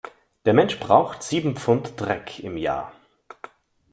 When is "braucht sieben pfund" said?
0.79-1.93